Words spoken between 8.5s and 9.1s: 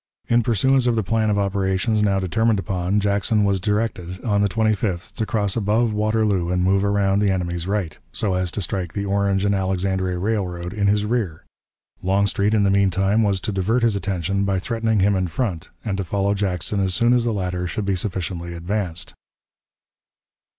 to strike the